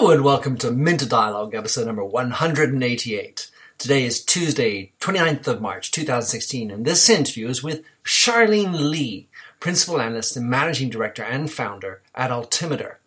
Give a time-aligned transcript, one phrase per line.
[0.00, 3.50] Hello and welcome to Minter Dialogue, episode number 188.
[3.76, 9.28] Today is Tuesday, 29th of March 2016, and this interview is with Charlene Li,
[9.60, 12.98] Principal Analyst and Managing Director and Founder at Altimeter.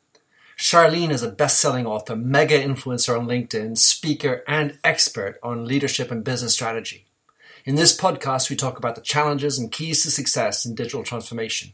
[0.55, 6.23] Charlene is a best-selling author, mega influencer on LinkedIn, speaker, and expert on leadership and
[6.23, 7.07] business strategy.
[7.65, 11.73] In this podcast, we talk about the challenges and keys to success in digital transformation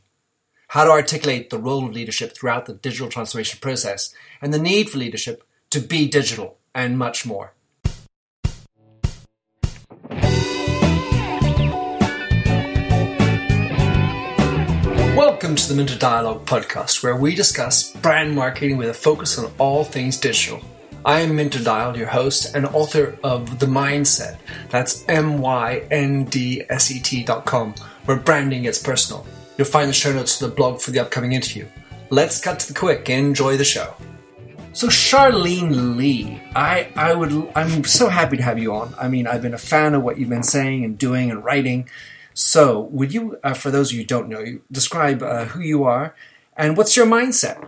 [0.69, 4.87] how to articulate the role of leadership throughout the digital transformation process, and the need
[4.87, 7.53] for leadership to be digital, and much more.
[15.17, 19.51] Welcome to the Minter Dialogue podcast, where we discuss brand marketing with a focus on
[19.57, 20.61] all things digital.
[21.03, 24.37] I am Minter Dial, your host and author of The Myndset.
[24.69, 27.73] That's M Y N D S E T dot com,
[28.05, 29.25] where branding gets personal.
[29.59, 31.67] You'll find the show notes to the blog for the upcoming interview.
[32.11, 33.09] Let's cut to the quick.
[33.09, 33.93] and Enjoy the show.
[34.71, 38.95] So Charlene Li, I, I would I'm so happy to have you on.
[38.97, 41.89] I mean, I've been a fan of what you've been saying and doing and writing.
[42.33, 45.59] So, would you, uh, for those of you who don't know, you describe uh, who
[45.59, 46.15] you are
[46.55, 47.61] and what's your mindset?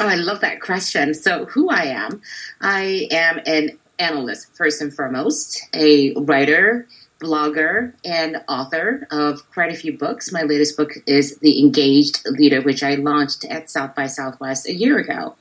[0.00, 1.14] Oh, I love that question.
[1.14, 2.22] So, who I am,
[2.60, 6.88] I am an analyst first and foremost, a writer,
[7.24, 10.30] blogger and author of quite a few books.
[10.30, 14.74] My latest book is The Engaged Leader, which I launched at South by Southwest a
[14.74, 15.36] year ago.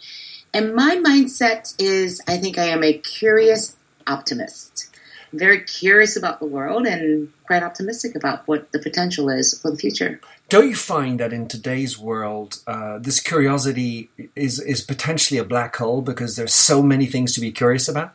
[0.54, 3.76] And my mindset is I think I am a curious
[4.08, 4.89] optimist.
[5.31, 9.72] I'm very curious about the world and quite optimistic about what the potential is for
[9.72, 10.22] the future.
[10.50, 15.76] Don't you find that in today's world, uh, this curiosity is, is potentially a black
[15.76, 18.14] hole because there's so many things to be curious about?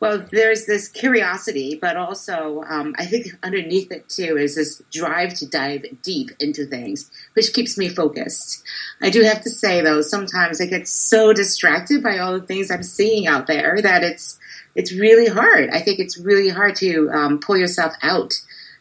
[0.00, 5.34] Well, there's this curiosity, but also um, I think underneath it too is this drive
[5.34, 8.62] to dive deep into things, which keeps me focused.
[9.02, 12.70] I do have to say though, sometimes I get so distracted by all the things
[12.70, 14.38] I'm seeing out there that it's
[14.74, 15.70] it's really hard.
[15.70, 18.40] I think it's really hard to um, pull yourself out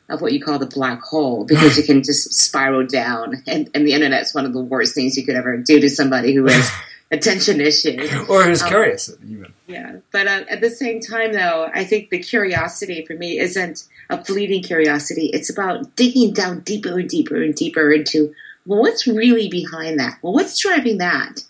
[0.09, 3.43] of what you call the black hole because you can just spiral down.
[3.47, 5.89] And, and the internet is one of the worst things you could ever do to
[5.89, 6.71] somebody who is
[7.11, 8.13] attention issues.
[8.29, 9.53] or who's um, curious, even.
[9.67, 9.97] Yeah.
[10.11, 14.23] But uh, at the same time, though, I think the curiosity for me isn't a
[14.23, 15.27] fleeting curiosity.
[15.33, 18.33] It's about digging down deeper and deeper and deeper into,
[18.65, 20.19] well, what's really behind that?
[20.21, 21.41] Well, what's driving that?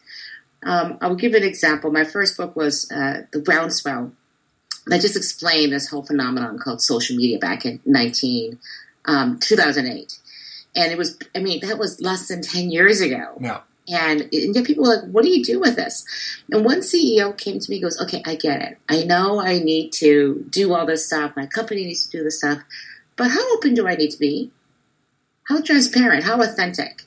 [0.64, 1.92] Um, I'll give an example.
[1.92, 4.12] My first book was uh, The Groundswell.
[4.92, 8.58] I just explained this whole phenomenon called social media back in 19,
[9.06, 10.20] um, 2008.
[10.76, 13.38] And it was, I mean, that was less than 10 years ago.
[13.40, 13.62] Yeah.
[13.90, 16.06] And, and people were like, what do you do with this?
[16.52, 18.78] And one CEO came to me goes, okay, I get it.
[18.90, 21.34] I know I need to do all this stuff.
[21.38, 22.64] My company needs to do this stuff.
[23.16, 24.52] But how open do I need to be?
[25.48, 26.26] How transparent?
[26.26, 27.04] How authentic?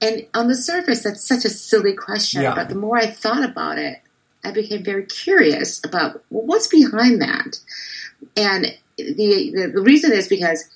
[0.00, 2.42] And on the surface, that's such a silly question.
[2.42, 2.54] Yeah.
[2.54, 4.00] But the more I thought about it,
[4.44, 7.60] I became very curious about well, what's behind that.
[8.36, 8.66] And
[8.96, 10.68] the, the, the reason is because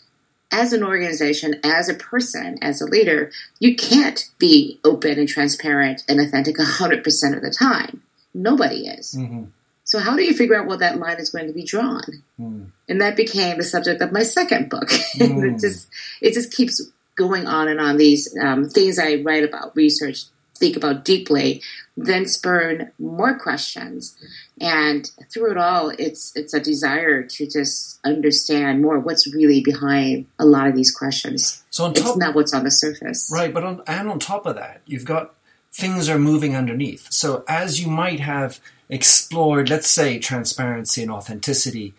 [0.50, 6.04] as an organization, as a person, as a leader, you can't be open and transparent
[6.08, 8.02] and authentic 100% of the time.
[8.32, 9.14] Nobody is.
[9.14, 9.44] Mm-hmm.
[9.84, 12.22] So, how do you figure out what that line is going to be drawn?
[12.40, 12.66] Mm.
[12.88, 14.88] And that became the subject of my second book.
[15.14, 15.54] Mm.
[15.54, 15.88] it just
[16.20, 16.82] it just keeps
[17.14, 17.96] going on and on.
[17.96, 20.24] These um, things I write about, research,
[20.56, 21.62] think about deeply,
[21.96, 24.16] then spurn more questions.
[24.60, 30.26] And through it all, it's it's a desire to just understand more what's really behind
[30.38, 31.62] a lot of these questions.
[31.70, 33.52] So on top, it's not what's on the surface, right?
[33.52, 35.34] But on, and on top of that, you've got
[35.72, 37.12] things are moving underneath.
[37.12, 41.94] So as you might have explored, let's say, transparency and authenticity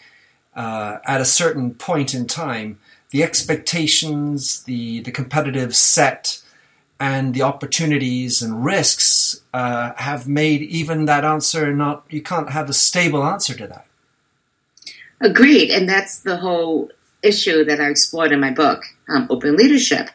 [0.56, 2.80] uh, at a certain point in time,
[3.12, 6.42] the expectations, the the competitive set
[7.00, 12.70] and the opportunities and risks uh, have made even that answer not you can't have
[12.70, 13.88] a stable answer to that.
[15.22, 15.70] Agreed.
[15.70, 16.90] And that's the whole
[17.24, 20.10] issue that i explored in my book um, open leadership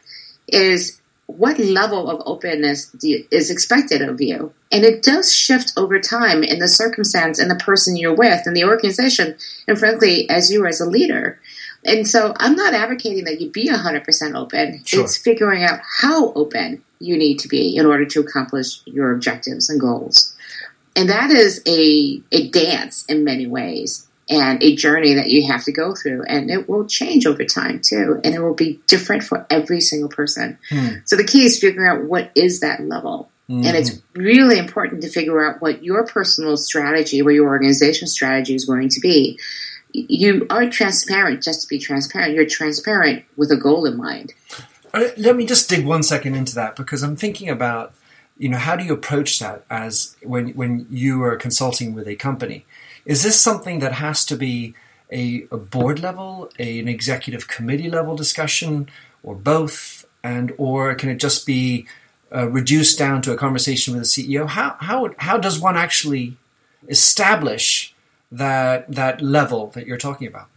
[0.47, 1.01] is
[1.37, 4.53] what level of openness you, is expected of you?
[4.71, 8.55] And it does shift over time in the circumstance and the person you're with and
[8.55, 9.37] the organization
[9.67, 11.39] and frankly as you as a leader
[11.83, 14.83] and so I'm not advocating that you be 100% open.
[14.85, 15.03] Sure.
[15.03, 19.69] It's figuring out how open you need to be in order to accomplish your objectives
[19.69, 20.35] and goals.
[20.95, 25.63] And that is a, a dance in many ways and a journey that you have
[25.63, 26.23] to go through.
[26.25, 28.19] And it will change over time too.
[28.23, 30.59] And it will be different for every single person.
[30.69, 30.95] Hmm.
[31.05, 33.29] So the key is figuring out what is that level.
[33.49, 33.65] Mm-hmm.
[33.65, 38.55] And it's really important to figure out what your personal strategy, what your organization strategy
[38.55, 39.39] is going to be
[39.93, 42.33] you are transparent just to be transparent.
[42.33, 44.33] You're transparent with a goal in mind.
[44.93, 47.93] Let me just dig one second into that because I'm thinking about
[48.41, 52.15] you know, how do you approach that as when when you are consulting with a
[52.15, 52.65] company?
[53.05, 54.73] Is this something that has to be
[55.11, 58.89] a, a board level, a, an executive committee level discussion,
[59.21, 61.85] or both, and or can it just be
[62.35, 64.47] uh, reduced down to a conversation with the CEO?
[64.47, 66.35] How how how does one actually
[66.87, 67.90] establish
[68.31, 70.47] that that level that you're talking about?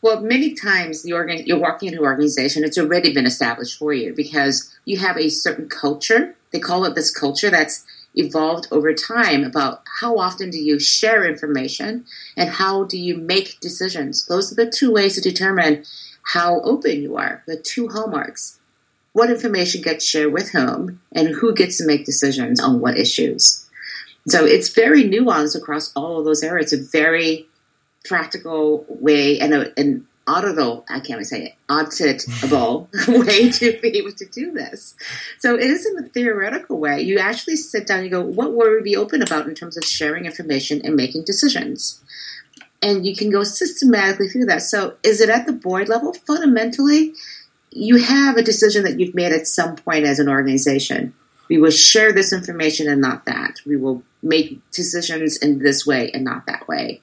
[0.00, 3.94] Well, many times the organ- you're walking into an organization, it's already been established for
[3.94, 6.36] you because you have a certain culture.
[6.50, 11.24] They call it this culture that's evolved over time about how often do you share
[11.26, 12.04] information
[12.36, 14.26] and how do you make decisions.
[14.26, 15.84] Those are the two ways to determine
[16.34, 18.58] how open you are, the two hallmarks.
[19.12, 23.63] What information gets shared with whom and who gets to make decisions on what issues.
[24.26, 26.72] So it's very nuanced across all of those areas.
[26.72, 27.46] It's a very
[28.04, 32.88] practical way and a, an auditable, I can't say it, auditable
[33.26, 34.94] way to be able to do this.
[35.38, 37.02] So it isn't a theoretical way.
[37.02, 39.84] You actually sit down and go, what would we be open about in terms of
[39.84, 42.00] sharing information and making decisions?
[42.82, 44.62] And you can go systematically through that.
[44.62, 46.12] So is it at the board level?
[46.12, 47.14] Fundamentally,
[47.70, 51.14] you have a decision that you've made at some point as an organization.
[51.48, 53.56] We will share this information and not that.
[53.66, 57.00] We will make decisions in this way and not that way.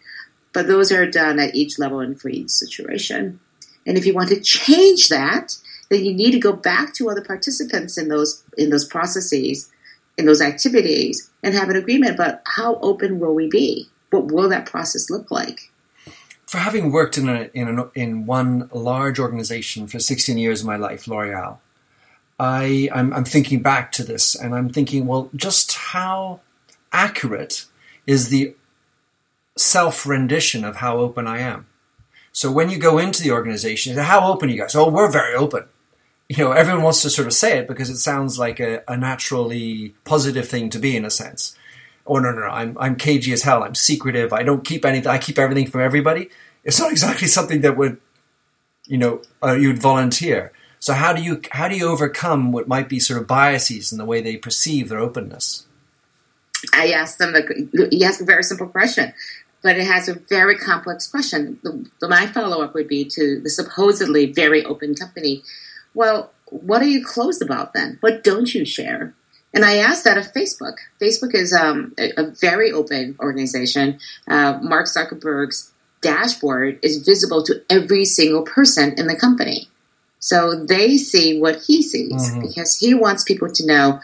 [0.54, 3.40] But those are done at each level and for each situation.
[3.86, 5.58] And if you want to change that,
[5.90, 9.70] then you need to go back to other participants in those in those processes,
[10.18, 13.90] in those activities, and have an agreement about how open will we be?
[14.10, 15.72] What will that process look like?
[16.48, 20.68] For having worked in a, in a, in one large organization for 16 years of
[20.68, 21.60] my life, L'Oreal,
[22.38, 26.42] I I'm, I'm thinking back to this, and I'm thinking, well, just how
[26.92, 27.66] accurate
[28.08, 28.56] is the
[29.58, 31.68] self rendition of how open I am.
[32.32, 34.76] So when you go into the organization, how open you guys?
[34.76, 35.66] Oh, we're very open.
[36.30, 38.96] You know, everyone wants to sort of say it because it sounds like a, a
[38.96, 41.58] naturally positive thing to be in a sense.
[42.08, 43.64] Oh no, no, no, I'm I'm cagey as hell.
[43.64, 44.32] I'm secretive.
[44.32, 45.10] I don't keep anything.
[45.10, 46.30] I keep everything from everybody.
[46.64, 48.00] It's not exactly something that would,
[48.88, 50.54] you know, uh, you'd volunteer.
[50.80, 53.98] So how do you how do you overcome what might be sort of biases in
[53.98, 55.68] the way they perceive their openness?
[56.74, 59.14] I asked them the you ask a very simple question
[59.62, 61.60] but it has a very complex question.
[61.64, 65.44] The, the, my follow up would be to the supposedly very open company.
[65.94, 67.98] Well, what are you closed about then?
[68.02, 69.14] What don't you share?
[69.54, 70.78] And I asked that of Facebook.
[71.00, 74.00] Facebook is um, a, a, very open organization.
[74.28, 75.72] Uh, Mark Zuckerberg's
[76.02, 79.68] dashboard is visible to every single person in the company.
[80.20, 82.42] So they see what he sees mm-hmm.
[82.42, 84.00] because he wants people to know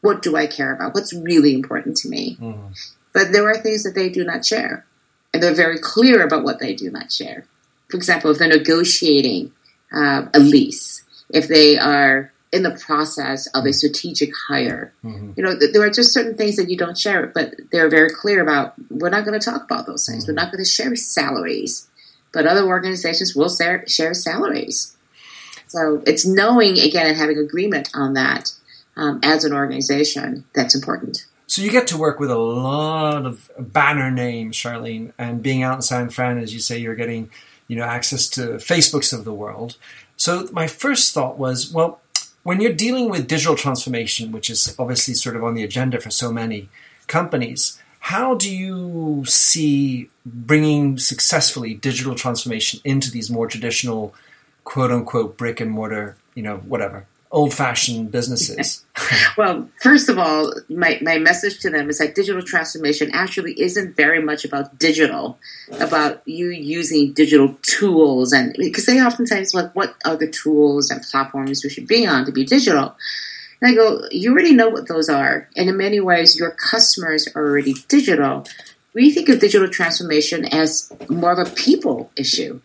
[0.00, 0.94] what do I care about?
[0.94, 2.36] What's really important to me?
[2.40, 2.72] Mm-hmm.
[3.12, 4.86] But there are things that they do not share
[5.32, 7.46] and they're very clear about what they do not share.
[7.90, 9.52] For example, if they're negotiating
[9.92, 15.32] uh, a lease, if they are in the process of a strategic hire, mm-hmm.
[15.36, 18.10] you know, th- there are just certain things that you don't share, but they're very
[18.10, 18.74] clear about.
[18.90, 20.24] We're not going to talk about those things.
[20.24, 20.32] Mm-hmm.
[20.32, 21.88] We're not going to share salaries,
[22.32, 24.96] but other organizations will share, share salaries.
[25.66, 28.52] So it's knowing again and having agreement on that
[28.98, 31.24] um, as an organization that's important.
[31.46, 35.76] So you get to work with a lot of banner names, Charlene, and being out
[35.76, 37.30] in San Fran, as you say, you're getting,
[37.68, 39.76] you know, access to Facebooks of the world.
[40.16, 42.00] So my first thought was, well,
[42.42, 46.10] when you're dealing with digital transformation, which is obviously sort of on the agenda for
[46.10, 46.68] so many
[47.06, 54.14] companies, how do you see bringing successfully digital transformation into these more traditional,
[54.64, 58.84] quote unquote, brick and mortar, you know, whatever, old fashioned businesses?
[59.36, 63.96] well, first of all, my, my message to them is that digital transformation actually isn't
[63.96, 65.38] very much about digital,
[65.80, 68.32] about you using digital tools.
[68.32, 72.24] And because they oftentimes like, what are the tools and platforms we should be on
[72.26, 72.96] to be digital?
[73.60, 75.48] And I go, you already know what those are.
[75.56, 78.46] And in many ways, your customers are already digital.
[78.94, 82.60] We think of digital transformation as more of a people issue.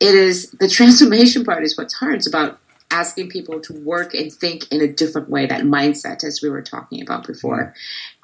[0.00, 2.16] It is the transformation part is what's hard.
[2.16, 2.58] It's about
[3.00, 6.62] asking people to work and think in a different way, that mindset, as we were
[6.62, 7.74] talking about before,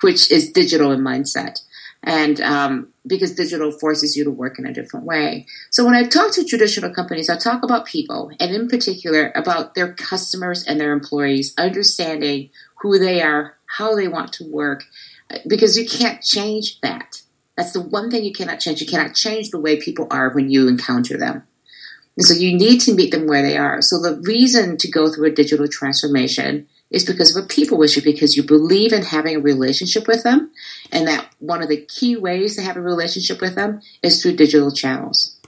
[0.00, 1.56] which is digital in mindset.
[2.02, 2.72] And um,
[3.06, 5.46] because digital forces you to work in a different way.
[5.70, 9.74] So when I talk to traditional companies, I talk about people, and in particular about
[9.74, 12.50] their customers and their employees, understanding
[12.80, 14.80] who they are, how they want to work,
[15.46, 17.22] because you can't change that.
[17.56, 18.80] That's the one thing you cannot change.
[18.80, 21.44] You cannot change the way people are when you encounter them.
[22.16, 23.80] And so you need to meet them where they are.
[23.80, 28.02] So the reason to go through a digital transformation is because of a people issue,
[28.02, 30.50] because you believe in having a relationship with them,
[30.92, 34.36] and that one of the key ways to have a relationship with them is through
[34.36, 35.38] digital channels.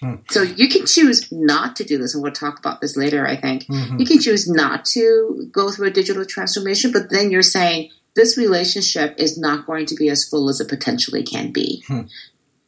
[0.00, 0.16] Hmm.
[0.28, 3.36] So you can choose not to do this, and we'll talk about this later, I
[3.36, 3.64] think.
[3.66, 4.00] Mm-hmm.
[4.00, 8.36] You can choose not to go through a digital transformation, but then you're saying this
[8.36, 11.84] relationship is not going to be as full as it potentially can be.
[11.86, 12.02] Hmm.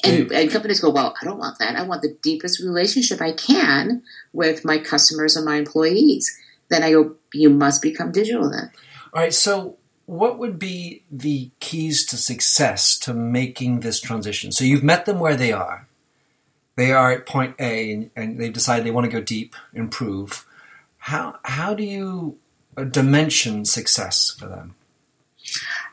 [0.05, 1.75] And, and, companies go, well, I don't want that.
[1.75, 6.39] I want the deepest relationship I can with my customers and my employees.
[6.69, 8.71] Then I go, you must become digital then.
[9.13, 9.33] All right.
[9.33, 14.53] So, what would be the keys to success to making this transition?
[14.53, 15.89] So, you've met them where they are.
[16.77, 20.47] They are at point A, and, and they've decided they want to go deep, improve.
[20.99, 22.37] How how do you
[22.77, 24.75] uh, dimension success for them?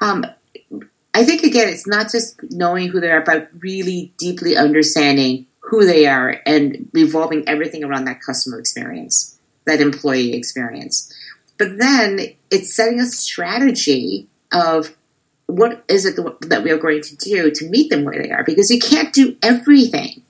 [0.02, 0.26] Um,
[1.14, 5.86] I think again, it's not just knowing who they are, but really deeply understanding who
[5.86, 11.14] they are and revolving everything around that customer experience, that employee experience.
[11.58, 14.96] But then it's setting a strategy of
[15.46, 18.44] what is it that we are going to do to meet them where they are,
[18.44, 20.24] because you can't do everything.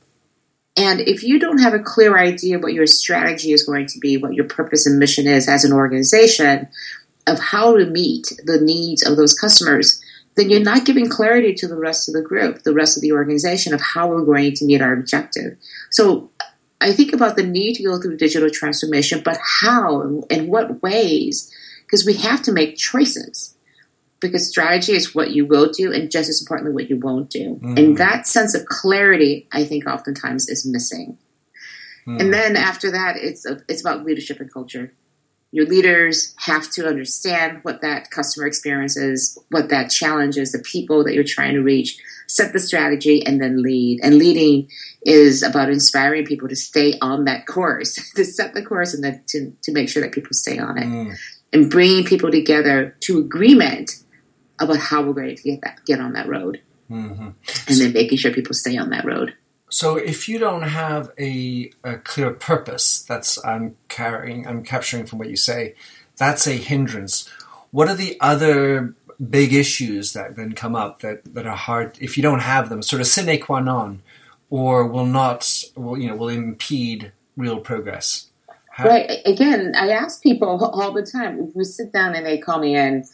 [0.75, 4.17] And if you don't have a clear idea what your strategy is going to be,
[4.17, 6.67] what your purpose and mission is as an organization,
[7.25, 10.02] of how to meet the needs of those customers,
[10.35, 13.11] then you're not giving clarity to the rest of the group, the rest of the
[13.11, 15.57] organization of how we're going to meet our objective.
[15.91, 16.31] So
[16.81, 20.81] I think about the need to go through digital transformation, but how and in what
[20.81, 21.51] ways?
[21.85, 23.55] Because we have to make choices.
[24.19, 27.59] Because strategy is what you will do, and just as importantly, what you won't do.
[27.61, 27.77] Mm.
[27.77, 31.17] And that sense of clarity, I think, oftentimes is missing.
[32.07, 32.21] Mm.
[32.21, 34.93] And then after that, it's it's about leadership and culture
[35.53, 40.57] your leaders have to understand what that customer experience is, what that challenge is, the
[40.57, 41.95] people that you're trying to reach,
[42.27, 43.99] set the strategy, and then lead.
[44.01, 44.67] And leading
[45.03, 49.23] is about inspiring people to stay on that course, to set the course, and then
[49.27, 50.87] to, to make sure that people stay on it.
[50.87, 51.15] Mm.
[51.53, 53.91] And bringing people together to agreement
[54.59, 57.29] about how we're going to get that get on that road, mm-hmm.
[57.67, 59.35] and then making sure people stay on that road.
[59.73, 65.17] So if you don't have a, a clear purpose, that's I'm carrying, I'm capturing from
[65.17, 65.73] what you say,
[66.15, 67.27] that's a hindrance.
[67.71, 68.93] What are the other
[69.31, 72.83] big issues that then come up that, that are hard if you don't have them,
[72.83, 74.03] sort of sine qua non,
[74.51, 78.27] or will not, will you know, will impede real progress?
[78.69, 79.21] How- right.
[79.25, 81.51] Again, I ask people all the time.
[81.55, 83.05] We sit down and they call me in,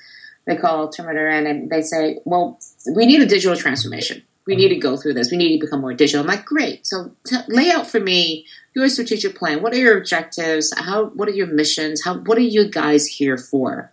[0.46, 2.60] they call Altimeter in, and they say, "Well,
[2.94, 4.82] we need a digital transformation." We need to mm-hmm.
[4.82, 5.30] go through this.
[5.30, 6.22] We need to become more digital.
[6.22, 6.86] I'm like, great.
[6.88, 9.62] So t- lay out for me your strategic plan.
[9.62, 10.74] What are your objectives?
[10.76, 11.06] How?
[11.06, 12.04] What are your missions?
[12.04, 12.16] How?
[12.16, 13.92] What are you guys here for?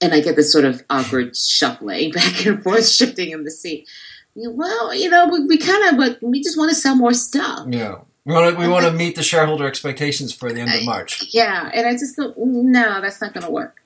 [0.00, 3.88] And I get this sort of awkward shuffling back and forth, shifting in the seat.
[4.36, 7.66] Well, you know, we, we kind of, but we just want to sell more stuff.
[7.68, 7.96] Yeah.
[8.24, 11.34] We want to, we want to meet the shareholder expectations for the end of March.
[11.34, 13.78] Yeah, and I just go, no, that's not going to work.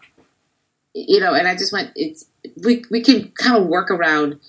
[0.92, 2.26] You know, and I just went, it's
[2.62, 4.40] we we can kind of work around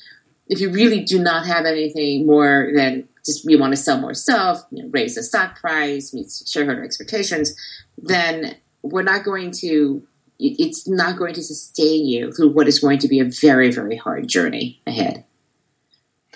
[0.48, 4.14] if you really do not have anything more than just we want to sell more
[4.14, 7.56] stuff, you know, raise the stock price, meet shareholder expectations,
[7.98, 10.06] then we're not going to.
[10.40, 13.96] It's not going to sustain you through what is going to be a very, very
[13.96, 15.24] hard journey ahead.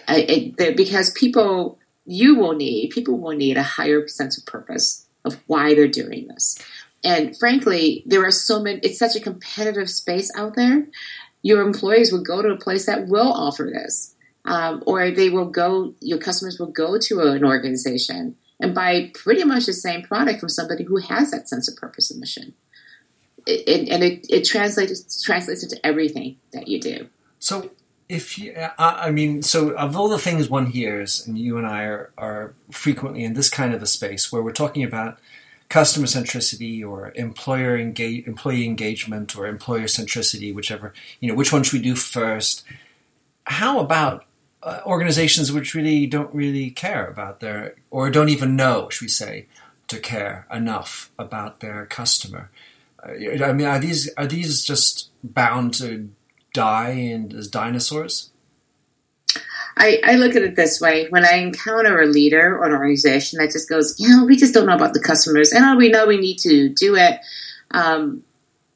[0.07, 5.07] I, it, because people, you will need, people will need a higher sense of purpose
[5.25, 6.57] of why they're doing this.
[7.03, 10.87] And frankly, there are so many, it's such a competitive space out there
[11.47, 14.13] your employees will go to a place that will offer this.
[14.43, 19.45] Um, or they will go, your customers will go to an organization and buy pretty
[19.45, 22.53] much the same product from somebody who has that sense of purpose and mission.
[23.45, 27.07] It, it, and it, it translates translates into everything that you do.
[27.39, 27.71] So,
[28.09, 31.83] if you, I mean, so of all the things one hears, and you and I
[31.83, 35.19] are, are frequently in this kind of a space where we're talking about
[35.69, 41.63] customer centricity or employer engage, employee engagement or employer centricity, whichever, you know, which one
[41.63, 42.63] should we do first?
[43.45, 44.25] How about
[44.63, 49.09] uh, organizations which really don't really care about their, or don't even know, should we
[49.09, 49.47] say,
[49.88, 52.50] to care enough about their customer?
[53.03, 56.09] Uh, I mean, are these are these just bound to
[56.53, 58.31] die and as dinosaurs?
[59.77, 63.39] I, I look at it this way when I encounter a leader or an organization
[63.39, 65.89] that just goes, you know, we just don't know about the customers, and oh, we
[65.89, 67.19] know we need to do it.
[67.72, 68.24] Um,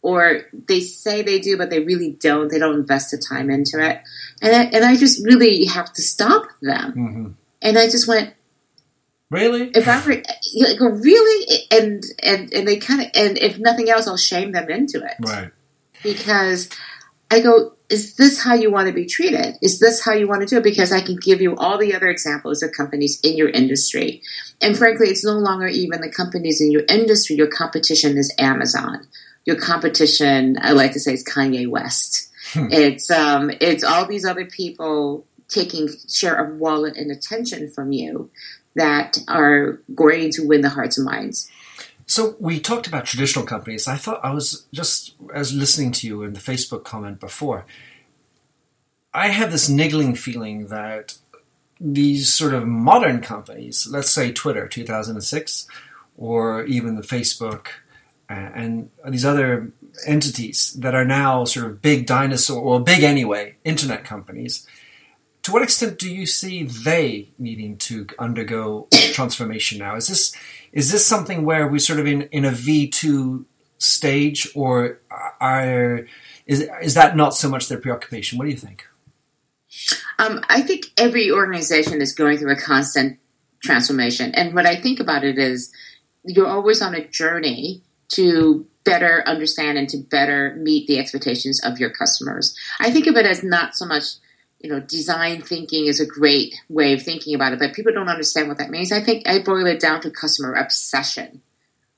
[0.04, 2.50] or they say they do, but they really don't.
[2.50, 4.02] They don't invest the time into it,
[4.42, 6.92] and I, and I just really have to stop them.
[6.92, 7.28] Mm-hmm.
[7.62, 8.34] And I just went,
[9.30, 9.70] really?
[9.76, 10.24] If I were,
[10.56, 14.70] like, really, and and and they kind of, and if nothing else, I'll shame them
[14.70, 15.52] into it, right?
[16.02, 16.70] Because
[17.32, 19.56] I go, is this how you want to be treated?
[19.62, 20.64] Is this how you want to do it?
[20.64, 24.22] Because I can give you all the other examples of companies in your industry.
[24.62, 27.38] And frankly, it's no longer even the companies in your industry.
[27.38, 29.08] Your competition is Amazon.
[29.46, 32.30] Your competition, I like to say, is Kanye West.
[32.54, 32.68] Hmm.
[32.70, 38.30] It's um, it's all these other people taking share of wallet and attention from you
[38.76, 41.50] that are going to win the hearts and minds.
[42.12, 43.88] So we talked about traditional companies.
[43.88, 47.66] I thought I was just as listening to you in the Facebook comment before.
[49.14, 51.16] I have this niggling feeling that
[51.80, 55.68] these sort of modern companies, let's say Twitter 2006,
[56.18, 57.68] or even the Facebook
[58.30, 59.72] uh, and these other
[60.06, 64.68] entities that are now sort of big dinosaur, or big anyway, internet companies,
[65.44, 69.96] to what extent do you see they needing to undergo transformation now?
[69.96, 70.36] Is this
[70.72, 73.46] is this something where we're sort of in, in a V two
[73.78, 75.00] stage, or
[75.40, 76.06] are
[76.46, 78.38] is is that not so much their preoccupation?
[78.38, 78.88] What do you think?
[80.20, 83.20] Um, I think every organization is going through a constant
[83.64, 85.72] transformation, and what I think about it is
[86.24, 91.80] you're always on a journey to better understand and to better meet the expectations of
[91.80, 92.56] your customers.
[92.80, 94.04] I think of it as not so much
[94.64, 98.10] you know, design thinking is a great way of thinking about it, but people don't
[98.10, 98.92] understand what that means.
[98.92, 101.42] I think I boil it down to customer obsession.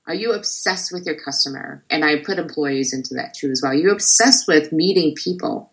[0.08, 1.84] Are you obsessed with your customer?
[1.90, 3.74] And I put employees into that too as well.
[3.74, 5.72] You're you obsessed with meeting people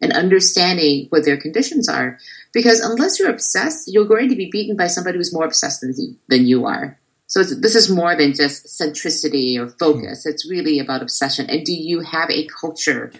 [0.00, 2.18] and understanding what their conditions are?
[2.52, 5.94] Because unless you're obsessed, you're going to be beaten by somebody who's more obsessed than,
[6.28, 6.98] than you are.
[7.28, 10.26] So this is more than just centricity or focus.
[10.26, 10.30] Mm.
[10.30, 11.48] It's really about obsession.
[11.50, 13.12] And do you have a culture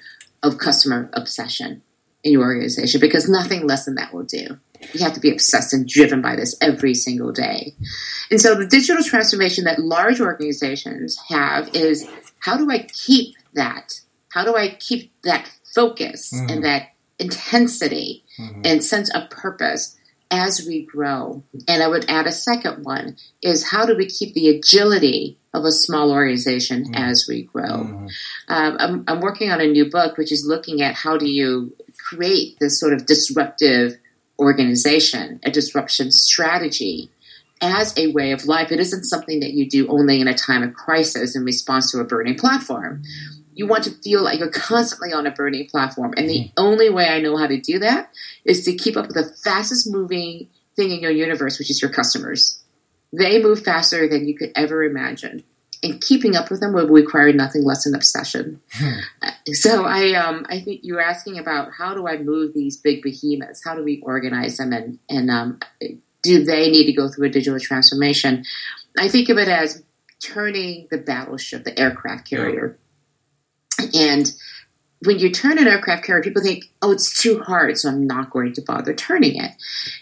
[0.42, 1.82] of customer obsession?
[2.26, 4.58] In your organization because nothing less than that will do.
[4.92, 7.74] You have to be obsessed and driven by this every single day.
[8.30, 12.06] And so the digital transformation that large organizations have is
[12.40, 14.00] how do I keep that?
[14.30, 16.50] How do I keep that focus mm-hmm.
[16.50, 18.62] and that intensity mm-hmm.
[18.64, 19.96] and sense of purpose
[20.30, 21.44] as we grow?
[21.68, 25.64] And I would add a second one is how do we keep the agility of
[25.64, 26.94] a small organization mm-hmm.
[26.94, 27.84] as we grow?
[27.84, 28.06] Mm-hmm.
[28.48, 31.72] Um, I'm, I'm working on a new book which is looking at how do you
[32.08, 33.94] create this sort of disruptive
[34.38, 37.10] organization, a disruption strategy
[37.60, 38.70] as a way of life.
[38.70, 41.98] It isn't something that you do only in a time of crisis in response to
[41.98, 43.02] a burning platform.
[43.54, 46.12] You want to feel like you're constantly on a burning platform.
[46.16, 46.64] And the mm-hmm.
[46.64, 48.10] only way I know how to do that
[48.44, 51.90] is to keep up with the fastest moving thing in your universe, which is your
[51.90, 52.62] customers.
[53.12, 55.42] They move faster than you could ever imagine
[55.86, 58.60] and keeping up with them would require nothing less than obsession.
[58.72, 58.98] Hmm.
[59.52, 63.62] So I, um, I think you're asking about how do I move these big behemoths?
[63.64, 65.60] How do we organize them, and and um,
[66.22, 68.44] do they need to go through a digital transformation?
[68.98, 69.82] I think of it as
[70.20, 72.78] turning the battleship, the aircraft carrier,
[73.94, 74.32] and
[75.06, 78.30] when you turn an aircraft carrier, people think, oh, it's too hard, so I'm not
[78.30, 79.52] going to bother turning it.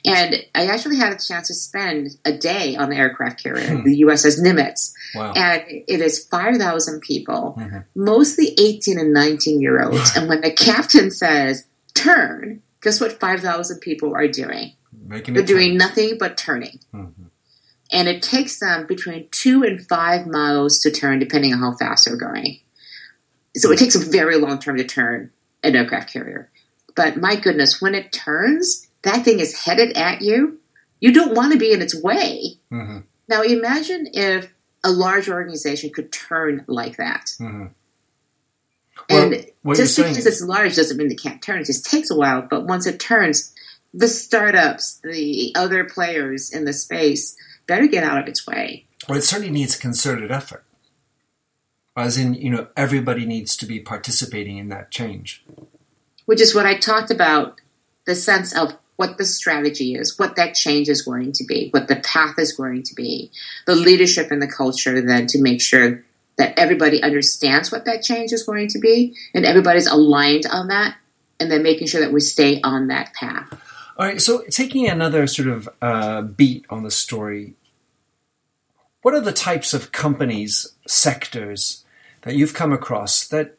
[0.04, 3.84] And I actually had a chance to spend a day on the aircraft carrier, hmm.
[3.84, 4.92] the USS Nimitz.
[5.14, 5.32] Wow.
[5.36, 7.78] And it is 5,000 people, mm-hmm.
[7.94, 10.16] mostly 18 and 19 year olds.
[10.16, 14.72] and when the captain says, turn, guess what 5,000 people are doing?
[15.06, 15.78] Making They're doing turn.
[15.78, 16.80] nothing but turning.
[16.92, 17.24] Mm-hmm.
[17.92, 22.06] And it takes them between two and five miles to turn, depending on how fast
[22.06, 22.58] they're going.
[23.56, 25.30] So it takes a very long time to turn
[25.62, 26.50] an aircraft carrier.
[26.96, 30.58] But my goodness, when it turns, that thing is headed at you.
[31.00, 32.58] You don't want to be in its way.
[32.72, 33.00] Mm-hmm.
[33.28, 37.32] Now imagine if a large organization could turn like that.
[37.40, 37.66] Mm-hmm.
[39.08, 41.60] And well, just because it's large doesn't mean it can't turn.
[41.60, 42.42] It just takes a while.
[42.42, 43.52] But once it turns,
[43.92, 47.36] the startups, the other players in the space
[47.66, 48.86] better get out of its way.
[49.08, 50.64] Well, it certainly needs a concerted effort
[51.96, 55.44] as in you know everybody needs to be participating in that change.
[56.26, 57.60] Which is what i talked about
[58.06, 61.88] the sense of what the strategy is what that change is going to be what
[61.88, 63.30] the path is going to be
[63.66, 66.04] the leadership and the culture then to make sure
[66.36, 70.96] that everybody understands what that change is going to be and everybody's aligned on that
[71.38, 73.52] and then making sure that we stay on that path.
[73.96, 77.54] All right so taking another sort of uh, beat on the story
[79.02, 81.83] what are the types of companies sectors
[82.24, 83.56] that you've come across that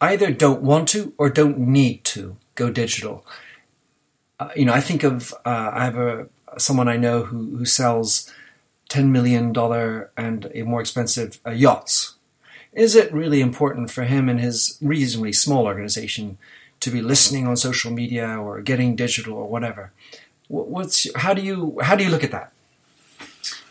[0.00, 3.24] either don't want to or don't need to go digital.
[4.40, 7.64] Uh, you know, I think of uh, I have a someone I know who who
[7.64, 8.32] sells
[8.88, 12.16] ten million dollar and more expensive uh, yachts.
[12.72, 16.36] Is it really important for him and his reasonably small organization
[16.80, 19.92] to be listening on social media or getting digital or whatever?
[20.48, 22.52] What's how do you how do you look at that?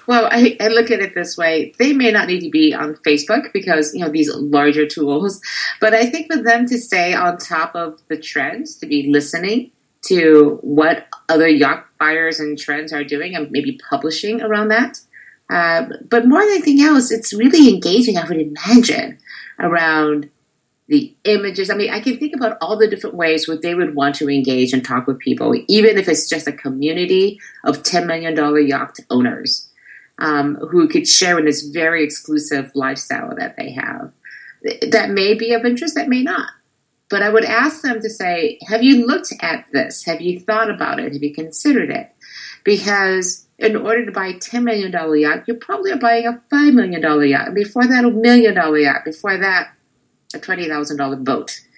[0.07, 1.73] Well, I, I, look at it this way.
[1.79, 5.41] They may not need to be on Facebook because, you know, these larger tools,
[5.81, 9.71] but I think for them to stay on top of the trends, to be listening
[10.07, 14.99] to what other yacht buyers and trends are doing and maybe publishing around that.
[15.49, 19.17] Uh, but more than anything else, it's really engaging, I would imagine,
[19.59, 20.29] around
[20.87, 21.69] the images.
[21.69, 24.29] I mean, I can think about all the different ways where they would want to
[24.29, 28.97] engage and talk with people, even if it's just a community of $10 million yacht
[29.09, 29.64] owners
[30.19, 34.11] um, who could share in this very exclusive lifestyle that they have.
[34.89, 36.49] That may be of interest, that may not.
[37.09, 40.05] But I would ask them to say, Have you looked at this?
[40.05, 41.13] Have you thought about it?
[41.13, 42.11] Have you considered it?
[42.63, 46.73] Because in order to buy a $10 million yacht, you're probably are buying a $5
[46.73, 47.53] million yacht.
[47.53, 49.05] Before that, a million dollar yacht.
[49.05, 49.71] Before that,
[50.33, 51.61] a $20,000 boat.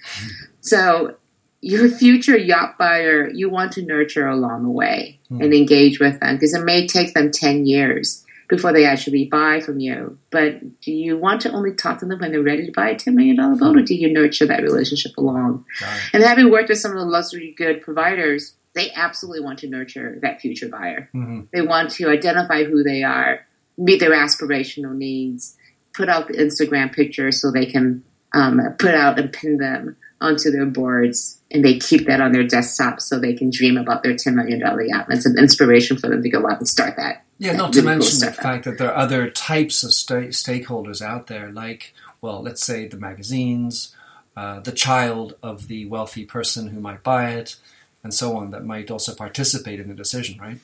[0.60, 1.16] So
[1.62, 5.42] your future yacht buyer, you want to nurture along the way mm.
[5.42, 9.60] and engage with them because it may take them 10 years before they actually buy
[9.60, 10.18] from you.
[10.32, 12.96] But do you want to only talk to them when they're ready to buy a
[12.96, 15.66] $10 million boat or do you nurture that relationship along?
[15.82, 16.10] Right.
[16.14, 20.18] And having worked with some of the luxury good providers, they absolutely want to nurture
[20.22, 21.10] that future buyer.
[21.14, 21.42] Mm-hmm.
[21.52, 23.46] They want to identify who they are,
[23.78, 25.58] meet their aspirational needs,
[25.94, 30.52] put out the Instagram pictures so they can um, put out and pin them onto
[30.52, 34.14] their boards and they keep that on their desktop so they can dream about their
[34.14, 35.08] $10 million yacht.
[35.10, 37.24] It's an inspiration for them to go out and start that.
[37.40, 41.28] Yeah, not to mention the fact that there are other types of st- stakeholders out
[41.28, 43.96] there, like, well, let's say the magazines,
[44.36, 47.56] uh, the child of the wealthy person who might buy it,
[48.04, 50.58] and so on, that might also participate in the decision, right?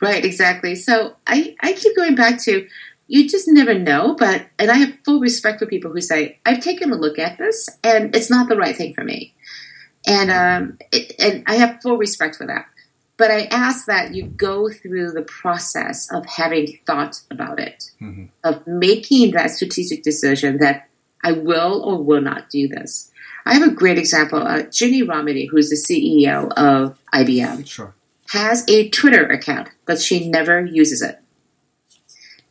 [0.00, 0.74] Right, exactly.
[0.74, 2.68] So I, I keep going back to
[3.08, 4.14] you just never know.
[4.14, 7.38] But and I have full respect for people who say I've taken a look at
[7.38, 9.34] this and it's not the right thing for me,
[10.06, 12.66] and um, it, and I have full respect for that.
[13.16, 18.26] But I ask that you go through the process of having thought about it, mm-hmm.
[18.44, 20.88] of making that strategic decision that
[21.24, 23.10] I will or will not do this.
[23.46, 24.40] I have a great example.
[24.42, 27.94] Uh, Ginni Rometty, who's the CEO of IBM, sure.
[28.30, 31.18] has a Twitter account, but she never uses it.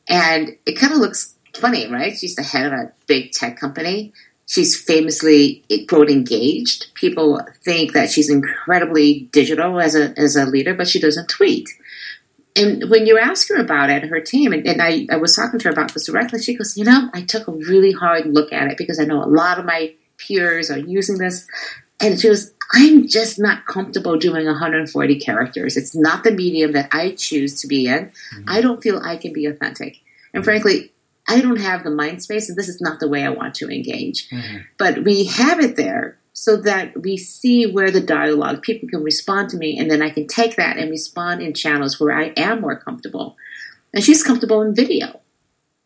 [0.07, 2.17] And it kind of looks funny, right?
[2.17, 4.13] She's the head of a big tech company.
[4.47, 6.93] She's famously quote engaged.
[6.93, 11.67] People think that she's incredibly digital as a as a leader, but she doesn't tweet.
[12.55, 15.59] And when you ask her about it, her team, and, and I, I was talking
[15.59, 18.53] to her about this directly, she goes, You know, I took a really hard look
[18.53, 21.47] at it because I know a lot of my peers are using this.
[21.99, 25.77] And she goes, I'm just not comfortable doing 140 characters.
[25.77, 28.05] It's not the medium that I choose to be in.
[28.05, 28.43] Mm-hmm.
[28.47, 30.01] I don't feel I can be authentic.
[30.33, 30.91] And frankly,
[31.27, 33.69] I don't have the mind space, and this is not the way I want to
[33.69, 34.29] engage.
[34.29, 34.57] Mm-hmm.
[34.77, 39.49] But we have it there so that we see where the dialogue, people can respond
[39.49, 42.61] to me, and then I can take that and respond in channels where I am
[42.61, 43.37] more comfortable.
[43.93, 45.21] And she's comfortable in video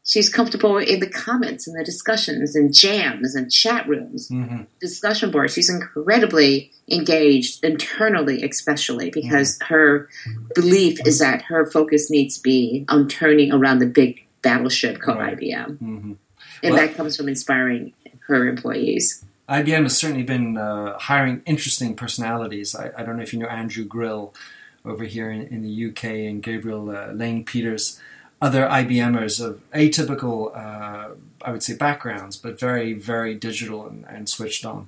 [0.10, 4.63] she's comfortable in the comments and the discussions and jams and chat rooms, mm-hmm.
[4.82, 5.54] discussion boards.
[5.54, 9.73] She's incredibly engaged internally, especially because mm-hmm.
[9.73, 10.10] her
[10.56, 15.19] belief is that her focus needs to be on turning around the big battleship called
[15.19, 15.38] right.
[15.38, 15.67] IBM.
[15.78, 16.13] Mm-hmm.
[16.63, 17.93] And well, that comes from inspiring
[18.28, 19.23] her employees.
[19.47, 22.75] IBM has certainly been uh, hiring interesting personalities.
[22.75, 24.34] I, I, don't know if you know Andrew Grill
[24.86, 27.99] over here in, in the UK and Gabriel uh, Lane Peters
[28.41, 34.30] other IBMers of atypical, uh, I would say, backgrounds, but very, very digital and, and
[34.30, 34.88] switched on.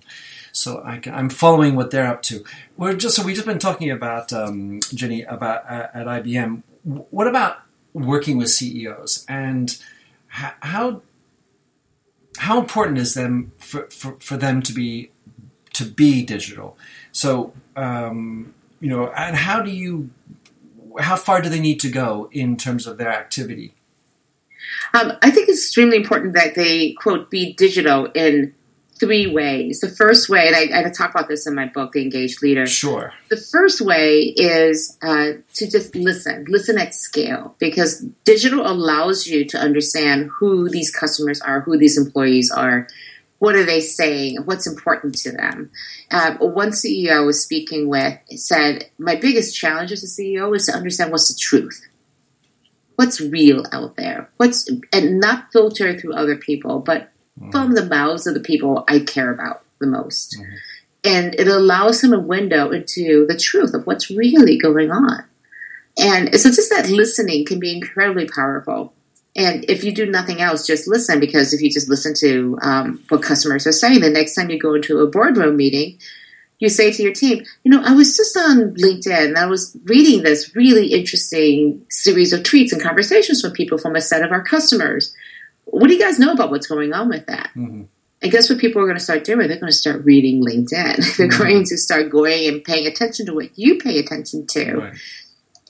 [0.53, 2.43] So I am following what they're up to.
[2.77, 6.63] We're just so we've just been talking about um, Ginni about uh, at IBM.
[6.83, 7.57] What about
[7.93, 9.77] working with CEOs and
[10.27, 11.01] how
[12.37, 15.11] how important is them for, for, for them to be
[15.73, 16.77] to be digital?
[17.11, 20.09] So um, you know, and how do you
[20.99, 23.75] how far do they need to go in terms of their activity?
[24.93, 28.53] Um, I think it's extremely important that they quote be digital in
[29.01, 29.79] three ways.
[29.79, 32.67] The first way, and I, I talk about this in my book, The Engaged Leader.
[32.67, 33.11] Sure.
[33.29, 39.43] The first way is uh, to just listen, listen at scale, because digital allows you
[39.45, 42.87] to understand who these customers are, who these employees are,
[43.39, 44.37] what are they saying?
[44.45, 45.71] What's important to them?
[46.11, 50.67] Uh, one CEO I was speaking with said, My biggest challenge as a CEO is
[50.67, 51.87] to understand what's the truth.
[52.97, 54.29] What's real out there?
[54.37, 57.51] What's and not filter through other people, but mm-hmm.
[57.51, 60.37] from the mouths of the people I care about the most.
[60.37, 60.55] Mm-hmm.
[61.03, 65.23] And it allows him a window into the truth of what's really going on.
[65.97, 68.93] And so just that listening can be incredibly powerful.
[69.35, 73.03] And if you do nothing else, just listen because if you just listen to um,
[73.09, 75.97] what customers are saying, the next time you go into a boardroom meeting,
[76.59, 79.75] you say to your team, you know, I was just on LinkedIn and I was
[79.85, 84.31] reading this really interesting series of tweets and conversations from people from a set of
[84.31, 85.13] our customers.
[85.65, 87.49] What do you guys know about what's going on with that?
[87.55, 87.83] Mm-hmm.
[88.23, 89.47] And guess what people are going to start doing?
[89.47, 90.69] They're going to start reading LinkedIn.
[91.17, 91.41] They're mm-hmm.
[91.41, 94.73] going to start going and paying attention to what you pay attention to.
[94.75, 94.93] Right.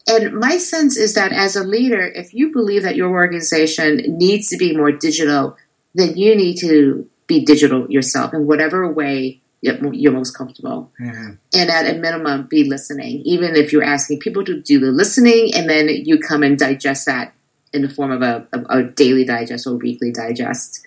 [0.08, 4.49] And my sense is that as a leader, if you believe that your organization needs
[4.49, 5.56] to be more digital,
[5.93, 10.91] then you need to be digital yourself in whatever way you're most comfortable.
[10.99, 11.38] Mhm.
[11.54, 13.21] And at a minimum, be listening.
[13.25, 17.06] Even if you're asking people to do the listening and then you come and digest
[17.06, 17.34] that
[17.73, 20.86] in the form of a, a, a daily digest or weekly digest.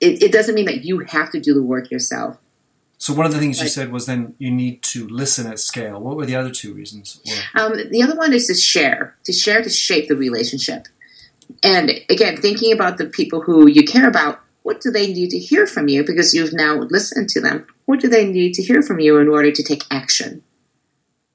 [0.00, 2.38] It, it doesn't mean that you have to do the work yourself.
[2.98, 6.00] So one of the things you said was then you need to listen at scale.
[6.00, 7.20] What were the other two reasons?
[7.54, 10.88] Um, the other one is to share, to share to shape the relationship.
[11.62, 15.38] And again, thinking about the people who you care about, what do they need to
[15.38, 16.04] hear from you?
[16.04, 17.66] Because you've now listened to them.
[17.84, 20.42] What do they need to hear from you in order to take action?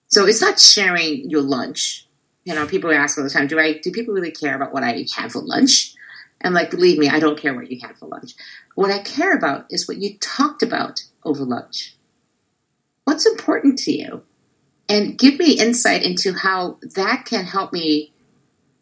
[0.08, 2.08] So it's not sharing your lunch.
[2.44, 4.84] You know, people ask all the time, do I do people really care about what
[4.84, 5.94] I had for lunch?
[6.42, 8.34] And like, believe me, I don't care what you had for lunch.
[8.74, 11.96] What I care about is what you talked about over lunch.
[13.04, 14.24] What's important to you?
[14.92, 18.12] and give me insight into how that can help me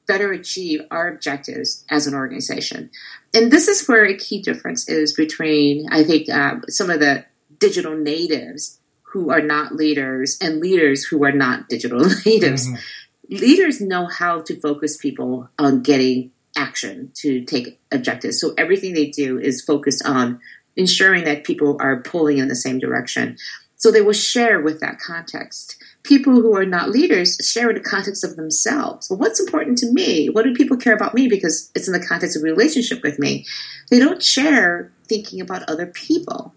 [0.08, 2.90] better achieve our objectives as an organization.
[3.32, 7.26] And this is where a key difference is between, I think, um, some of the
[7.60, 12.68] digital natives who are not leaders and leaders who are not digital natives.
[12.68, 12.80] Mhm.
[13.30, 18.42] Leaders know how to focus people on getting action to take objectives.
[18.42, 20.40] So everything they do is focused on
[20.76, 23.38] ensuring that people are pulling in the same direction.
[23.76, 27.82] So they will share with that context people who are not leaders share in the
[27.82, 29.10] context of themselves.
[29.10, 30.28] Well, what's important to me?
[30.28, 33.46] What do people care about me because it's in the context of relationship with me?
[33.90, 36.54] They don't share thinking about other people.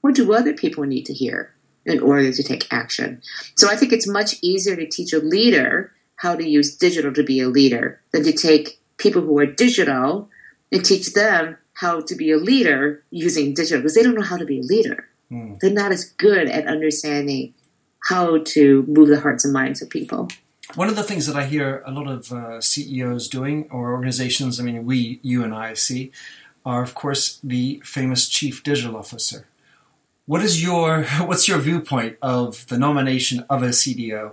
[0.00, 1.53] What do other people need to hear
[1.86, 3.22] in order to take action?
[3.56, 7.22] So I think it's much easier to teach a leader how to use digital to
[7.22, 10.28] be a leader than to take people who are digital
[10.70, 14.36] and teach them how to be a leader using digital because they don't know how
[14.36, 15.08] to be a leader.
[15.28, 15.54] Hmm.
[15.60, 17.54] They're not as good at understanding
[18.08, 20.28] how to move the hearts and minds of people.
[20.74, 24.58] One of the things that I hear a lot of uh, CEOs doing, or organizations,
[24.58, 26.10] I mean, we, you and I see,
[26.64, 29.46] are of course the famous chief digital officer.
[30.26, 34.32] What is your, what's your viewpoint of the nomination of a CDO,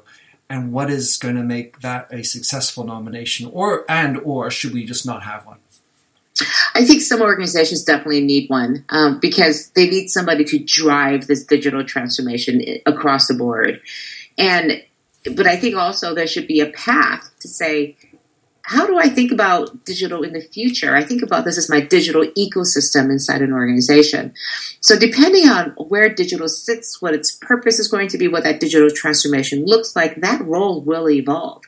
[0.50, 4.86] and what is going to make that a successful nomination, or and or should we
[4.86, 5.60] just not have one?
[6.74, 11.44] I think some organizations definitely need one um, because they need somebody to drive this
[11.46, 13.82] digital transformation across the board.
[14.38, 14.84] And
[15.36, 17.96] but I think also there should be a path to say,
[18.72, 20.96] how do I think about digital in the future?
[20.96, 24.34] I think about this as my digital ecosystem inside an organization.
[24.80, 28.62] So depending on where digital sits, what its purpose is going to be, what that
[28.62, 31.64] digital transformation looks like, that role will evolve.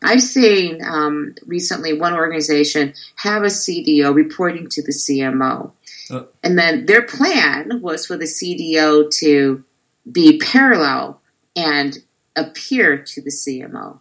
[0.00, 5.72] I've seen um, recently one organization have a CDO reporting to the CMO.
[6.10, 6.24] Uh.
[6.42, 9.64] and then their plan was for the CDO to
[10.12, 11.20] be parallel
[11.56, 11.98] and
[12.36, 13.98] appear to the CMO.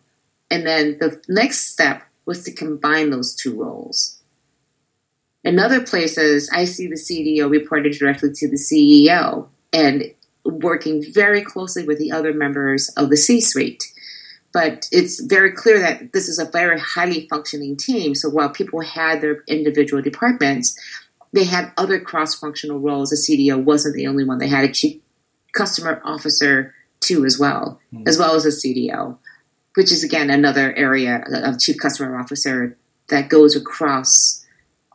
[0.52, 4.20] And then the next step was to combine those two roles.
[5.44, 10.14] In other places, I see the CDO reported directly to the CEO and
[10.46, 13.84] working very closely with the other members of the C suite.
[14.54, 18.14] But it's very clear that this is a very highly functioning team.
[18.16, 20.80] So while people had their individual departments,
[21.34, 23.10] they had other cross functional roles.
[23.10, 24.38] The CDO wasn't the only one.
[24.38, 25.02] They had a chief
[25.54, 28.04] customer officer too, as well, Hmm.
[28.06, 29.18] as well as a CDO,
[29.76, 34.46] which is again another area of chief customer officer that goes across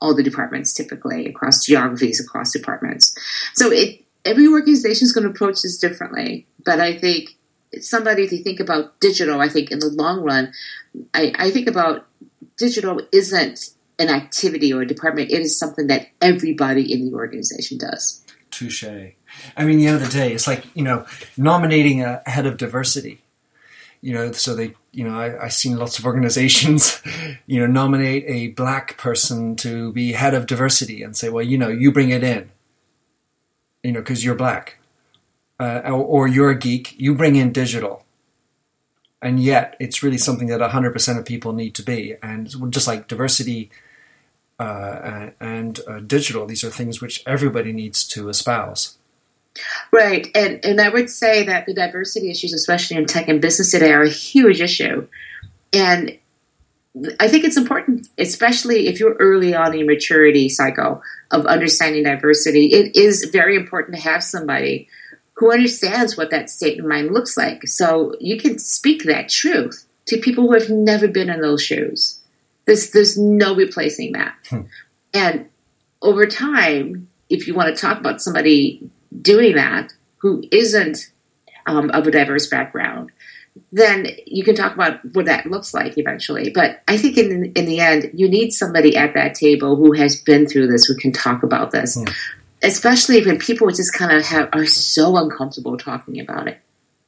[0.01, 3.15] all the departments typically, across geographies, across departments.
[3.55, 6.47] So it every organization is going to approach this differently.
[6.65, 7.37] But I think
[7.81, 10.53] somebody to think about digital, I think in the long run,
[11.15, 12.07] I, I think about
[12.57, 15.31] digital isn't an activity or a department.
[15.31, 18.25] It is something that everybody in the organization does.
[18.51, 18.85] Touche.
[18.85, 22.57] I mean, the end of the day, it's like you know, nominating a head of
[22.57, 23.23] diversity.
[24.01, 27.03] You know, so they, you know, I, I've seen lots of organizations,
[27.47, 31.59] you know, nominate a black person to be head of diversity and say, well, you
[31.59, 32.51] know, you bring it in.
[33.83, 34.79] You know, because you're black,
[35.61, 38.05] uh, or, or you're a geek, you bring in digital.
[39.21, 42.17] And yet, it's really something that 100% of people need to be.
[42.23, 43.71] And just like diversity
[44.59, 48.99] uh, and uh, digital, these are things which everybody needs to espouse.
[49.93, 50.29] Right.
[50.35, 53.93] And and I would say that the diversity issues, especially in tech and business today,
[53.93, 55.07] are a huge issue.
[55.73, 56.19] And
[57.21, 62.05] I think it's important, especially if you're early on in your maturity cycle of understanding
[62.05, 64.89] diversity, it is very important to have somebody
[65.35, 67.67] who understands what that state of mind looks like.
[67.69, 72.21] So you can speak that truth to people who have never been in those shoes.
[72.67, 74.35] There's there's no replacing that.
[74.49, 74.63] Hmm.
[75.15, 75.49] And
[76.03, 78.91] over time, if you want to talk about somebody
[79.23, 81.11] doing that who isn't
[81.67, 83.11] um, of a diverse background,
[83.73, 86.51] then you can talk about what that looks like eventually.
[86.51, 90.17] But I think in in the end, you need somebody at that table who has
[90.17, 91.97] been through this, who can talk about this.
[91.97, 92.05] Hmm.
[92.61, 96.59] especially when people just kind of have are so uncomfortable talking about it.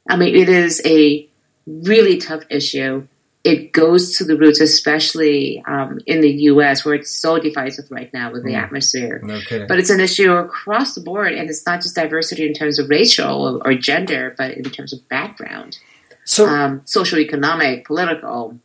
[0.08, 1.28] I mean, it is a
[1.66, 3.06] really tough issue.
[3.42, 8.12] It goes to the roots, especially um, in the U.S., where it's so divisive right
[8.12, 8.62] now with the mm.
[8.62, 9.22] atmosphere.
[9.24, 12.78] No but it's an issue across the board, and it's not just diversity in terms
[12.78, 15.78] of racial or, or gender, but in terms of background,
[16.24, 18.58] so um, social, economic, political,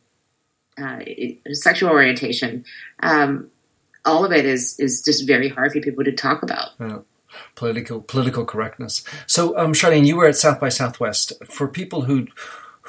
[0.77, 0.99] uh,
[1.53, 2.65] sexual orientation.
[3.01, 3.49] Um,
[4.05, 6.69] all of it is is just very hard for people to talk about.
[6.79, 6.99] Yeah.
[7.55, 9.03] Political political correctness.
[9.27, 11.33] So, um, Charlene, you were at South by Southwest.
[11.45, 12.27] For people who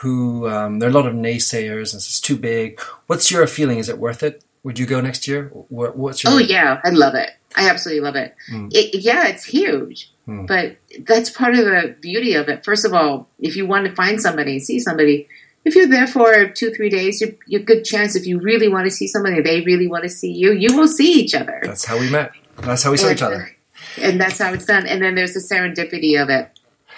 [0.01, 2.81] who um, there are a lot of naysayers and it's too big.
[3.07, 3.79] What's your feeling?
[3.79, 4.45] Is it worth it?
[4.63, 5.49] Would you go next year?
[5.49, 6.33] What's your?
[6.33, 7.31] Oh yeah, I love it.
[7.55, 8.35] I absolutely love it.
[8.51, 8.69] Mm.
[8.75, 10.47] it yeah, it's huge, mm.
[10.47, 12.65] but that's part of the beauty of it.
[12.65, 15.29] First of all, if you want to find somebody, see somebody,
[15.65, 18.85] if you're there for two, three days, you're, you're good chance if you really want
[18.85, 21.61] to see somebody, they really want to see you, you will see each other.
[21.63, 22.33] That's how we met.
[22.59, 23.51] That's how we saw and, each other.
[24.01, 24.87] And that's how it's done.
[24.87, 26.56] And then there's the serendipity of it.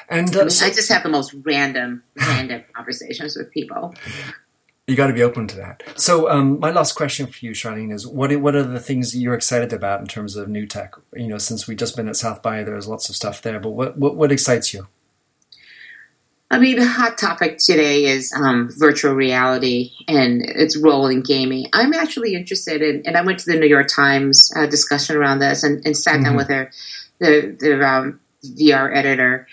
[0.09, 3.95] And uh, I, mean, so, I just have the most random, random conversations with people.
[4.87, 5.83] You got to be open to that.
[5.97, 9.35] So, um, my last question for you, Charlene, is what what are the things you're
[9.35, 10.95] excited about in terms of new tech?
[11.15, 13.61] You know, since we've just been at South by, there's lots of stuff there.
[13.61, 14.89] But what what, what excites you?
[16.51, 21.67] I mean, the hot topic today is um, virtual reality and its role in gaming.
[21.75, 25.41] I'm actually interested in, and I went to the New York Times uh, discussion around
[25.41, 26.25] this and, and sat mm-hmm.
[26.25, 26.71] down with their
[27.19, 29.47] the, the um, VR editor.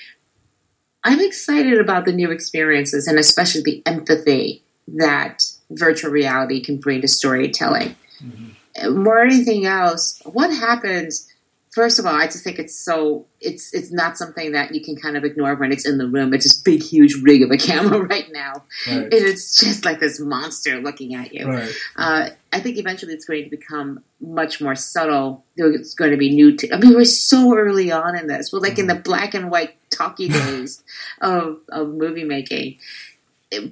[1.06, 7.02] I'm excited about the new experiences and especially the empathy that virtual reality can bring
[7.02, 7.96] to storytelling.
[8.22, 9.04] Mm-hmm.
[9.04, 11.32] More than anything else, what happens
[11.76, 14.96] first of all, I just think it's so it's it's not something that you can
[14.96, 16.34] kind of ignore when it's in the room.
[16.34, 18.64] It's this big, huge rig of a camera right now.
[18.88, 19.10] Right.
[19.12, 21.48] It's just like this monster looking at you.
[21.48, 21.76] Right.
[21.98, 25.44] Uh, I think eventually it's going to become much more subtle.
[25.58, 26.56] It's going to be new.
[26.56, 28.54] T- I mean, we're so early on in this.
[28.54, 28.82] We're like mm-hmm.
[28.82, 30.84] in the black and white talkie days
[31.22, 32.78] of of movie making.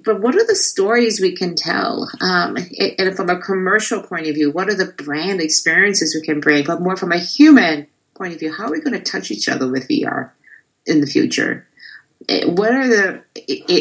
[0.03, 2.09] But what are the stories we can tell?
[2.21, 2.57] Um,
[2.97, 6.63] and from a commercial point of view, what are the brand experiences we can bring?
[6.63, 9.49] But more from a human point of view, how are we going to touch each
[9.49, 10.31] other with VR
[10.85, 11.67] in the future?
[12.29, 13.23] Eh, what are the?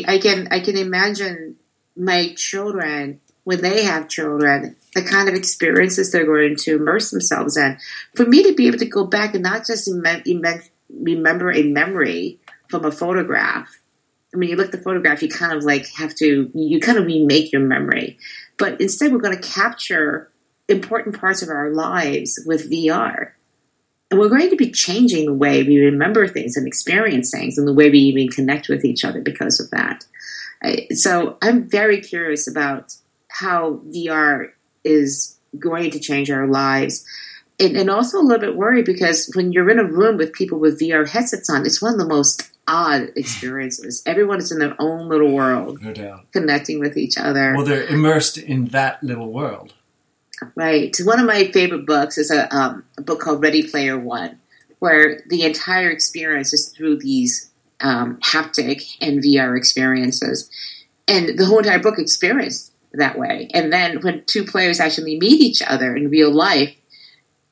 [0.08, 1.56] I can I can imagine
[1.96, 7.56] my children when they have children, the kind of experiences they're going to immerse themselves
[7.56, 7.76] in.
[8.14, 9.88] For me to be able to go back and not just
[10.92, 13.80] remember a memory from a photograph.
[14.34, 16.98] I mean, you look at the photograph, you kind of like have to, you kind
[16.98, 18.18] of remake your memory.
[18.58, 20.30] But instead, we're going to capture
[20.68, 23.32] important parts of our lives with VR.
[24.10, 27.66] And we're going to be changing the way we remember things and experience things and
[27.66, 30.04] the way we even connect with each other because of that.
[30.94, 32.94] So I'm very curious about
[33.28, 34.50] how VR
[34.84, 37.04] is going to change our lives.
[37.60, 40.58] And, and, also a little bit worried because when you're in a room with people
[40.58, 44.02] with VR headsets on, it's one of the most odd experiences.
[44.06, 47.54] Everyone is in their own little world, no doubt, connecting with each other.
[47.54, 49.74] Well, they're immersed in that little world.
[50.56, 50.96] Right.
[51.04, 54.40] One of my favorite books is a, um, a book called Ready Player One,
[54.80, 60.50] where the entire experience is through these um, haptic and VR experiences.
[61.06, 63.48] And the whole entire book experienced that way.
[63.52, 66.74] And then when two players actually meet each other in real life,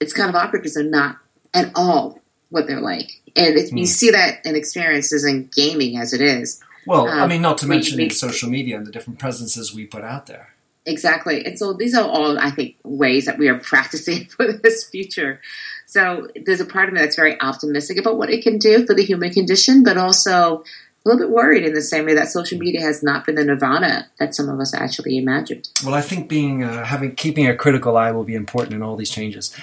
[0.00, 1.18] it's kind of awkward because they're not
[1.54, 3.20] at all what they're like.
[3.36, 3.78] And mm.
[3.78, 6.60] you see that in experiences in gaming as it is.
[6.86, 9.74] Well, um, I mean, not to mention we, we, social media and the different presences
[9.74, 10.54] we put out there.
[10.86, 11.44] Exactly.
[11.44, 15.40] And so these are all, I think, ways that we are practicing for this future.
[15.86, 18.94] So there's a part of me that's very optimistic about what it can do for
[18.94, 20.64] the human condition, but also
[21.04, 23.44] a little bit worried in the same way that social media has not been the
[23.44, 25.70] nirvana that some of us actually imagined.
[25.84, 28.96] Well, I think being uh, having keeping a critical eye will be important in all
[28.96, 29.56] these changes.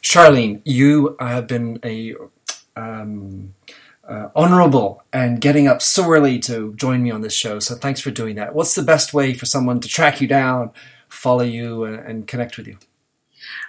[0.00, 2.14] Charlene, you have been a
[2.76, 3.54] um,
[4.08, 7.58] uh, honorable and getting up so early to join me on this show.
[7.58, 8.54] So thanks for doing that.
[8.54, 10.70] What's the best way for someone to track you down,
[11.08, 12.78] follow you, and, and connect with you?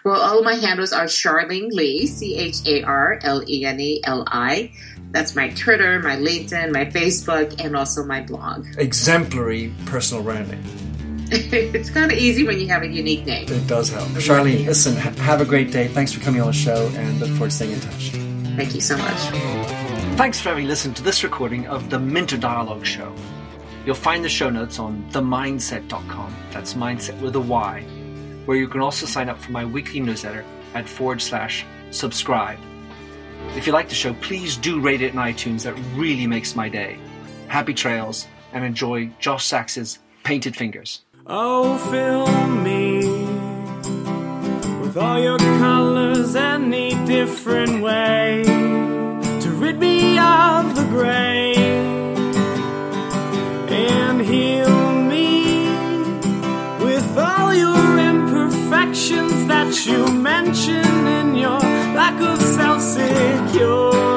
[0.04, 3.80] Well, all of my handles are Charlene Li, C H A R L E N
[3.80, 4.72] E L I.
[5.12, 8.68] That's my Twitter, my LinkedIn, my Facebook, and also my blog.
[8.78, 10.64] Exemplary personal branding.
[11.30, 13.48] it's kind of easy when you have a unique name.
[13.50, 14.08] It does help.
[14.10, 15.88] Charlene, listen, have a great day.
[15.88, 18.10] Thanks for coming on the show and look forward to staying in touch.
[18.56, 19.20] Thank you so much.
[20.18, 23.14] Thanks for having listened to this recording of the Minter Dialogue Show.
[23.86, 26.36] You'll find the show notes on themyndset.com.
[26.52, 27.84] That's Myndset with a Y,
[28.46, 32.60] where you can also sign up for my weekly newsletter at forward slash subscribe.
[33.56, 35.64] If you like the show, please do rate it in iTunes.
[35.64, 37.00] That really makes my day.
[37.48, 41.02] Happy trails and enjoy Josh Sachs's Painted Fingers.
[41.26, 43.00] Oh, fill me
[44.80, 51.47] with all your colors any different way to rid me of the gray
[59.12, 64.17] imperfections that you mention in your lack of self security.